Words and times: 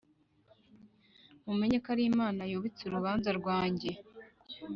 mumenye 1.45 1.75
yuko 1.77 1.89
ari 1.95 2.03
imana 2.11 2.41
yubitse 2.51 2.81
urubanza 2.85 3.29
rwanjye, 3.39 3.89